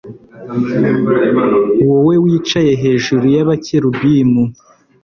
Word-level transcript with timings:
wowe 1.89 2.15
wicaye 2.23 2.71
hejuru 2.83 3.25
y'abakerubimu 3.35 4.43